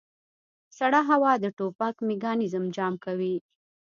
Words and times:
سړه 0.77 1.01
هوا 1.09 1.33
د 1.39 1.45
ټوپک 1.57 1.95
میکانیزم 2.09 2.65
جام 2.75 2.93
کوي 3.05 3.35